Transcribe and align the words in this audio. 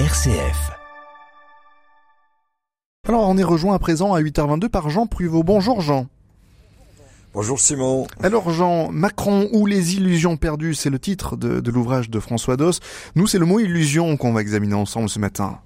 RCF. 0.00 0.72
Alors 3.06 3.28
on 3.28 3.38
est 3.38 3.44
rejoint 3.44 3.76
à 3.76 3.78
présent 3.78 4.12
à 4.12 4.20
8h22 4.20 4.68
par 4.68 4.90
Jean 4.90 5.06
Pruvot. 5.06 5.44
Bonjour 5.44 5.80
Jean. 5.82 6.08
Bonjour 7.32 7.60
Simon. 7.60 8.08
Alors 8.20 8.50
Jean, 8.50 8.90
Macron 8.90 9.48
ou 9.52 9.66
les 9.66 9.94
illusions 9.94 10.36
perdues, 10.36 10.74
c'est 10.74 10.90
le 10.90 10.98
titre 10.98 11.36
de, 11.36 11.60
de 11.60 11.70
l'ouvrage 11.70 12.10
de 12.10 12.18
François 12.18 12.56
Dos. 12.56 12.72
Nous, 13.14 13.28
c'est 13.28 13.38
le 13.38 13.46
mot 13.46 13.60
illusion 13.60 14.16
qu'on 14.16 14.32
va 14.32 14.40
examiner 14.40 14.74
ensemble 14.74 15.08
ce 15.08 15.20
matin. 15.20 15.60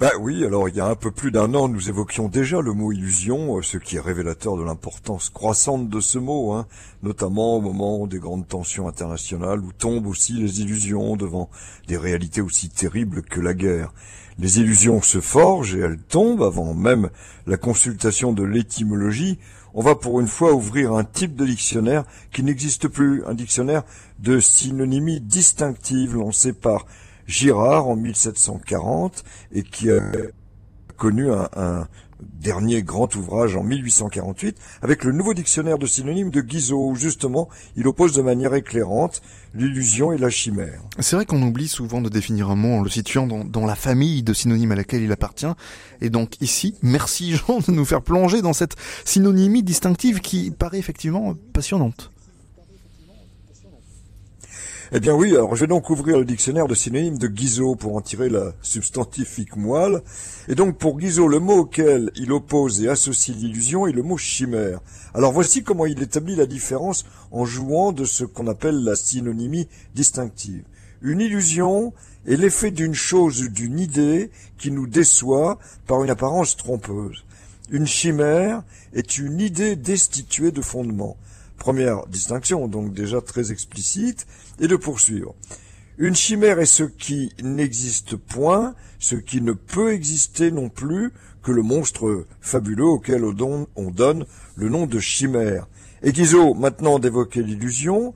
Ben 0.00 0.12
oui, 0.18 0.46
alors 0.46 0.66
il 0.70 0.76
y 0.76 0.80
a 0.80 0.86
un 0.86 0.94
peu 0.94 1.10
plus 1.10 1.30
d'un 1.30 1.52
an, 1.52 1.68
nous 1.68 1.90
évoquions 1.90 2.28
déjà 2.28 2.62
le 2.62 2.72
mot 2.72 2.90
illusion, 2.90 3.58
euh, 3.58 3.60
ce 3.60 3.76
qui 3.76 3.96
est 3.96 4.00
révélateur 4.00 4.56
de 4.56 4.62
l'importance 4.62 5.28
croissante 5.28 5.90
de 5.90 6.00
ce 6.00 6.18
mot, 6.18 6.52
hein, 6.52 6.66
notamment 7.02 7.56
au 7.56 7.60
moment 7.60 8.06
des 8.06 8.18
grandes 8.18 8.48
tensions 8.48 8.88
internationales 8.88 9.60
où 9.60 9.72
tombent 9.74 10.06
aussi 10.06 10.32
les 10.32 10.62
illusions 10.62 11.16
devant 11.16 11.50
des 11.86 11.98
réalités 11.98 12.40
aussi 12.40 12.70
terribles 12.70 13.20
que 13.20 13.42
la 13.42 13.52
guerre. 13.52 13.92
Les 14.38 14.58
illusions 14.58 15.02
se 15.02 15.20
forgent 15.20 15.76
et 15.76 15.80
elles 15.80 16.00
tombent 16.00 16.44
avant 16.44 16.72
même 16.72 17.10
la 17.46 17.58
consultation 17.58 18.32
de 18.32 18.42
l'étymologie. 18.42 19.38
On 19.74 19.82
va 19.82 19.96
pour 19.96 20.18
une 20.20 20.28
fois 20.28 20.54
ouvrir 20.54 20.94
un 20.94 21.04
type 21.04 21.36
de 21.36 21.44
dictionnaire 21.44 22.04
qui 22.32 22.42
n'existe 22.42 22.88
plus, 22.88 23.22
un 23.26 23.34
dictionnaire 23.34 23.82
de 24.18 24.40
synonymie 24.40 25.20
distinctive 25.20 26.16
lancé 26.16 26.54
par 26.54 26.86
Girard 27.30 27.86
en 27.86 27.94
1740 27.94 29.22
et 29.52 29.62
qui 29.62 29.90
a 29.90 30.00
connu 30.96 31.30
un, 31.30 31.86
dernier 32.38 32.82
grand 32.82 33.14
ouvrage 33.14 33.56
en 33.56 33.62
1848 33.62 34.58
avec 34.82 35.04
le 35.04 35.12
nouveau 35.12 35.32
dictionnaire 35.32 35.78
de 35.78 35.86
synonymes 35.86 36.30
de 36.30 36.42
Guizot 36.42 36.90
où 36.90 36.94
justement 36.94 37.48
il 37.76 37.88
oppose 37.88 38.12
de 38.12 38.20
manière 38.20 38.52
éclairante 38.52 39.22
l'illusion 39.54 40.12
et 40.12 40.18
la 40.18 40.28
chimère. 40.28 40.82
C'est 40.98 41.16
vrai 41.16 41.24
qu'on 41.24 41.40
oublie 41.40 41.68
souvent 41.68 42.02
de 42.02 42.10
définir 42.10 42.50
un 42.50 42.56
mot 42.56 42.80
en 42.80 42.82
le 42.82 42.90
situant 42.90 43.26
dans, 43.26 43.44
dans, 43.44 43.64
la 43.64 43.74
famille 43.74 44.22
de 44.22 44.34
synonymes 44.34 44.72
à 44.72 44.76
laquelle 44.76 45.02
il 45.02 45.12
appartient. 45.12 45.46
Et 46.02 46.10
donc 46.10 46.38
ici, 46.42 46.74
merci 46.82 47.36
Jean 47.36 47.60
de 47.60 47.72
nous 47.72 47.86
faire 47.86 48.02
plonger 48.02 48.42
dans 48.42 48.52
cette 48.52 48.76
synonymie 49.06 49.62
distinctive 49.62 50.20
qui 50.20 50.50
paraît 50.50 50.78
effectivement 50.78 51.34
passionnante. 51.54 52.10
Eh 54.92 54.98
bien 54.98 55.14
oui, 55.14 55.36
alors 55.36 55.54
je 55.54 55.60
vais 55.60 55.66
donc 55.68 55.88
ouvrir 55.88 56.18
le 56.18 56.24
dictionnaire 56.24 56.66
de 56.66 56.74
synonymes 56.74 57.16
de 57.16 57.28
Guizot 57.28 57.76
pour 57.76 57.94
en 57.94 58.00
tirer 58.00 58.28
la 58.28 58.54
substantifique 58.60 59.54
moelle. 59.54 60.02
Et 60.48 60.56
donc 60.56 60.78
pour 60.78 60.98
Guizot, 60.98 61.28
le 61.28 61.38
mot 61.38 61.58
auquel 61.58 62.10
il 62.16 62.32
oppose 62.32 62.82
et 62.82 62.88
associe 62.88 63.36
l'illusion 63.36 63.86
est 63.86 63.92
le 63.92 64.02
mot 64.02 64.16
chimère. 64.16 64.80
Alors 65.14 65.30
voici 65.30 65.62
comment 65.62 65.86
il 65.86 66.02
établit 66.02 66.34
la 66.34 66.46
différence 66.46 67.04
en 67.30 67.44
jouant 67.44 67.92
de 67.92 68.04
ce 68.04 68.24
qu'on 68.24 68.48
appelle 68.48 68.82
la 68.82 68.96
synonymie 68.96 69.68
distinctive. 69.94 70.64
Une 71.02 71.20
illusion 71.20 71.92
est 72.26 72.34
l'effet 72.34 72.72
d'une 72.72 72.94
chose 72.94 73.44
ou 73.44 73.48
d'une 73.48 73.78
idée 73.78 74.32
qui 74.58 74.72
nous 74.72 74.88
déçoit 74.88 75.60
par 75.86 76.02
une 76.02 76.10
apparence 76.10 76.56
trompeuse. 76.56 77.24
Une 77.70 77.86
chimère 77.86 78.64
est 78.92 79.18
une 79.18 79.38
idée 79.38 79.76
destituée 79.76 80.50
de 80.50 80.62
fondement. 80.62 81.16
Première 81.60 82.06
distinction, 82.06 82.68
donc 82.68 82.94
déjà 82.94 83.20
très 83.20 83.52
explicite, 83.52 84.26
et 84.60 84.66
de 84.66 84.76
poursuivre. 84.76 85.34
Une 85.98 86.16
chimère 86.16 86.58
est 86.58 86.64
ce 86.64 86.84
qui 86.84 87.34
n'existe 87.42 88.16
point, 88.16 88.74
ce 88.98 89.14
qui 89.14 89.42
ne 89.42 89.52
peut 89.52 89.92
exister 89.92 90.50
non 90.50 90.70
plus 90.70 91.12
que 91.42 91.52
le 91.52 91.60
monstre 91.60 92.24
fabuleux 92.40 92.86
auquel 92.86 93.22
on 93.76 93.90
donne 93.90 94.24
le 94.56 94.70
nom 94.70 94.86
de 94.86 94.98
chimère. 94.98 95.68
Et 96.02 96.12
Guizot, 96.12 96.54
maintenant 96.54 96.98
d'évoquer 96.98 97.42
l'illusion, 97.42 98.14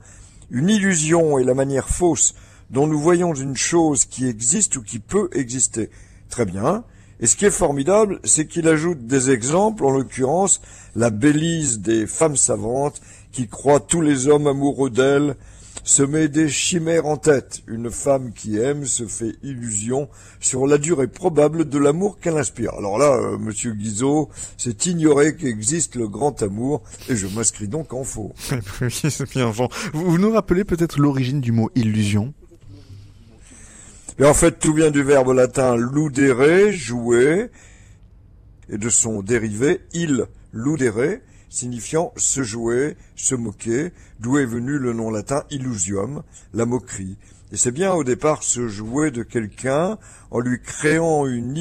une 0.49 0.71
illusion 0.71 1.37
est 1.37 1.43
la 1.43 1.53
manière 1.53 1.89
fausse 1.89 2.33
dont 2.71 2.87
nous 2.87 2.99
voyons 2.99 3.35
une 3.35 3.55
chose 3.55 4.05
qui 4.05 4.25
existe 4.25 4.75
ou 4.77 4.81
qui 4.81 4.97
peut 4.97 5.29
exister. 5.33 5.91
Très 6.29 6.45
bien. 6.45 6.83
Et 7.19 7.27
ce 7.27 7.35
qui 7.37 7.45
est 7.45 7.51
formidable, 7.51 8.19
c'est 8.23 8.47
qu'il 8.47 8.67
ajoute 8.67 9.05
des 9.05 9.29
exemples, 9.29 9.85
en 9.85 9.91
l'occurrence 9.91 10.61
la 10.95 11.11
bellise 11.11 11.79
des 11.79 12.07
femmes 12.07 12.35
savantes 12.35 13.01
qui 13.35 13.49
croient 13.49 13.81
tous 13.81 13.99
les 13.99 14.29
hommes 14.29 14.47
amoureux 14.47 14.89
d'elles, 14.89 15.35
se 15.83 16.03
met 16.03 16.29
des 16.29 16.47
chimères 16.47 17.05
en 17.05 17.17
tête. 17.17 17.63
Une 17.67 17.91
femme 17.91 18.31
qui 18.31 18.57
aime 18.57 18.85
se 18.85 19.05
fait 19.05 19.35
illusion 19.43 20.07
sur 20.39 20.65
la 20.65 20.77
durée 20.77 21.07
probable 21.07 21.67
de 21.67 21.77
l'amour 21.77 22.17
qu'elle 22.17 22.37
inspire. 22.37 22.73
Alors 22.75 22.97
là, 22.97 23.13
euh, 23.13 23.37
monsieur 23.37 23.73
Guizot, 23.73 24.29
c'est 24.55 24.85
ignorer 24.85 25.35
qu'existe 25.35 25.95
le 25.95 26.07
grand 26.07 26.41
amour, 26.43 26.81
et 27.09 27.17
je 27.17 27.27
m'inscris 27.27 27.67
donc 27.67 27.93
en 27.93 28.05
faux. 28.05 28.33
bien, 29.33 29.51
Vous 29.93 30.17
nous 30.17 30.31
rappelez 30.31 30.63
peut-être 30.63 31.01
l'origine 31.01 31.41
du 31.41 31.51
mot 31.51 31.69
illusion? 31.75 32.33
Et 34.17 34.23
en 34.23 34.33
fait, 34.33 34.59
tout 34.59 34.73
vient 34.73 34.91
du 34.91 35.03
verbe 35.03 35.33
latin 35.33 35.75
ludere, 35.75 36.71
jouer, 36.71 37.49
et 38.69 38.77
de 38.77 38.89
son 38.89 39.21
dérivé 39.21 39.81
il, 39.91 40.25
ludere, 40.53 41.19
signifiant 41.55 42.11
se 42.17 42.43
jouer, 42.43 42.97
se 43.15 43.35
moquer, 43.35 43.91
d'où 44.19 44.37
est 44.37 44.45
venu 44.45 44.77
le 44.77 44.93
nom 44.93 45.09
latin 45.09 45.43
illusium, 45.49 46.23
la 46.53 46.65
moquerie. 46.65 47.17
Et 47.51 47.57
c'est 47.57 47.71
bien 47.71 47.93
au 47.93 48.03
départ 48.03 48.43
se 48.43 48.67
jouer 48.67 49.11
de 49.11 49.23
quelqu'un 49.23 49.97
en 50.31 50.39
lui 50.39 50.59
créant 50.61 51.25
une 51.25 51.55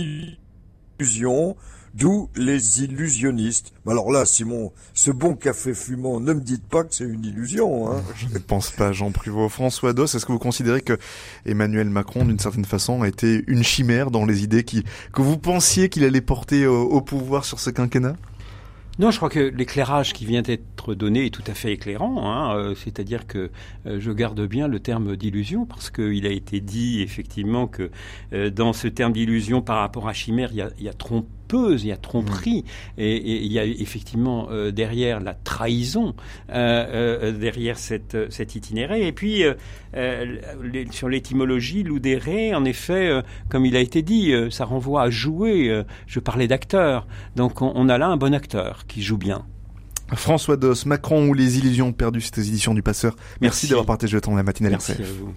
illusion, 0.99 1.57
d'où 1.95 2.29
les 2.35 2.83
illusionnistes. 2.83 3.73
Alors 3.87 4.11
là, 4.11 4.25
Simon, 4.25 4.73
ce 4.95 5.11
bon 5.11 5.37
café 5.37 5.75
fumant, 5.75 6.21
ne 6.21 6.33
me 6.33 6.41
dites 6.41 6.67
pas 6.67 6.85
que 6.85 6.95
c'est 6.95 7.05
une 7.05 7.25
illusion. 7.25 7.93
Hein. 7.93 8.03
Je 8.17 8.27
ne 8.27 8.39
pense 8.39 8.71
pas, 8.71 8.93
Jean 8.93 9.13
Pruvot. 9.13 9.49
François 9.49 9.93
Dos, 9.93 10.07
est-ce 10.07 10.27
que 10.27 10.33
vous 10.33 10.39
considérez 10.39 10.81
que 10.81 10.99
Emmanuel 11.47 11.89
Macron, 11.91 12.25
d'une 12.25 12.41
certaine 12.41 12.65
façon, 12.65 13.03
a 13.03 13.09
été 13.09 13.45
une 13.47 13.63
chimère 13.63 14.11
dans 14.11 14.25
les 14.25 14.43
idées 14.43 14.65
qui, 14.65 14.85
que 15.13 15.23
vous 15.23 15.39
pensiez 15.39 15.89
qu'il 15.89 16.05
allait 16.05 16.21
porter 16.21 16.67
au 16.67 17.01
pouvoir 17.01 17.45
sur 17.45 17.61
ce 17.61 17.71
quinquennat? 17.71 18.17
Non, 19.01 19.11
je 19.11 19.17
crois 19.17 19.29
que 19.29 19.41
l'éclairage 19.41 20.13
qui 20.13 20.25
vient 20.25 20.43
d'être 20.43 20.95
donné 20.95 21.27
est 21.27 21.31
tout 21.31 21.43
à 21.49 21.55
fait 21.55 21.73
éclairant. 21.73 22.31
Hein, 22.31 22.57
euh, 22.57 22.75
C'est-à-dire 22.77 23.27
que 23.27 23.51
euh, 23.87 23.99
je 23.99 24.13
garde 24.13 24.41
bien 24.47 24.69
le 24.69 24.79
terme 24.79 25.17
d'illusion 25.17 25.67
parce 25.67 25.91
qu'il 25.91 26.25
a 26.27 26.31
été 26.31 26.61
dit 26.61 27.03
effectivement 27.03 27.67
que 27.67 27.91
euh, 28.33 28.51
dans 28.51 28.73
ce 28.73 28.87
terme 28.87 29.13
d'illusion 29.13 29.63
par 29.63 29.79
rapport 29.79 30.07
à 30.07 30.13
chimère, 30.13 30.51
il 30.53 30.59
y 30.59 30.89
a, 30.89 30.91
a 30.91 30.95
trompeuse, 31.55 31.85
il 31.85 31.89
y 31.89 31.93
a 31.93 31.97
tromperie, 31.97 32.65
mmh. 32.65 33.01
et, 33.01 33.17
et, 33.17 33.43
il 33.45 33.53
y 33.53 33.59
a 33.59 33.65
effectivement 33.65 34.49
euh, 34.51 34.71
derrière 34.71 35.21
la 35.21 35.35
trahison, 35.35 36.15
euh, 36.51 36.53
euh, 36.53 37.33
derrière 37.33 37.79
cette, 37.79 38.17
cet 38.31 38.55
itinéraire. 38.55 39.05
Et 39.05 39.13
puis, 39.13 39.45
les, 39.95 40.87
sur 40.91 41.09
l'étymologie, 41.09 41.83
l'oudéré, 41.83 42.55
en 42.55 42.65
effet, 42.65 43.23
comme 43.49 43.67
il 43.67 43.77
a 43.77 43.81
été 43.81 44.03
dit, 44.03 44.33
ça 44.51 44.65
renvoie 44.65 45.03
à 45.03 45.11
jouer. 45.11 45.85
je 46.07 46.21
parlais 46.21 46.49
d'acteur. 46.49 47.07
Donc, 47.37 47.63
on, 47.63 47.73
on, 47.75 47.89
a 47.89 47.99
là 47.99 48.09
un 48.09 48.17
bon 48.17 48.35
acteur 48.35 48.87
qui 48.87 49.03
joue 49.03 49.19
bien. 49.19 49.45
François 50.15 50.57
Dos, 50.57 50.87
Macron 50.87 51.29
ou 51.29 51.35
les 51.35 51.59
illusions 51.59 51.93
perdues, 51.93 52.21
cette 52.21 52.39
édition 52.39 52.75
du 52.75 52.83
Passeur. 52.83 53.15
Merci, 53.17 53.41
Merci. 53.41 53.69
d'avoir 53.69 53.87
partagé 53.87 54.17
le 54.17 54.21
temps 54.21 54.33
de 54.33 54.37
la 54.37 54.43
matinale 54.43 54.73
Merci 54.73 54.93
à 54.93 54.97
vous. 55.19 55.35